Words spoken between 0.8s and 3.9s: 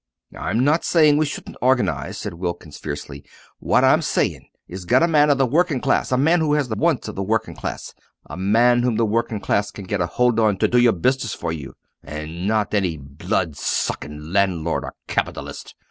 saying we shouldn't organise," said Wilkins, fiercely. "What